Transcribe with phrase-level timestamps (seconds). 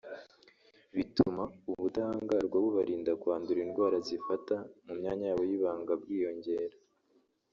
[0.95, 6.75] bituma ubudahangarwa bubarinda kwandura indwara zifata mu myanya yabo y’ibanga bwiyongera